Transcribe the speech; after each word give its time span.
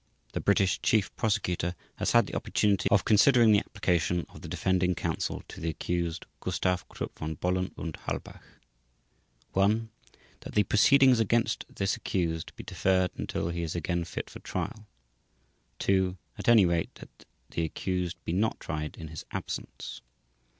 The 0.33 0.41
British 0.41 0.81
Chief 0.81 1.15
Prosecutor 1.15 1.75
has 1.97 2.13
had 2.13 2.25
the 2.25 2.35
opportunity 2.35 2.89
of 2.89 3.05
considering 3.05 3.51
the 3.51 3.59
application 3.59 4.25
of 4.29 4.41
the 4.41 4.47
Defending 4.47 4.95
Counsel 4.95 5.43
to 5.47 5.61
the 5.61 5.69
accused 5.69 6.25
GUSTAV 6.41 6.87
KRUPP 6.87 7.19
VON 7.19 7.35
BOHLEN 7.35 7.71
UND 7.77 7.97
HALBACH: 8.07 8.41
1) 9.51 9.91
that 10.39 10.55
the 10.55 10.63
proceedings 10.63 11.19
against 11.19 11.65
this 11.69 11.95
accused 11.95 12.55
be 12.55 12.63
deferred 12.63 13.11
until 13.15 13.49
he 13.49 13.61
is 13.61 13.75
again 13.75 14.03
fit 14.03 14.27
for 14.27 14.39
trial; 14.39 14.87
2) 15.77 16.17
at 16.35 16.49
any 16.49 16.65
rate, 16.65 16.95
that 16.95 17.25
the 17.51 17.61
accused 17.63 18.17
be 18.25 18.33
not 18.33 18.59
tried 18.59 18.97
in 18.97 19.07
his 19.09 19.23
absence. 19.29 20.01